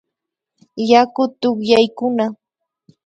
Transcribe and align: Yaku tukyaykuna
Yaku 0.89 1.21
tukyaykuna 1.39 2.25